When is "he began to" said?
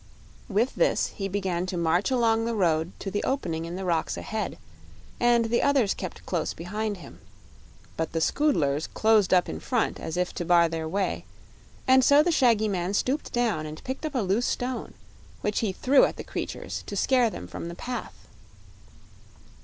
1.09-1.77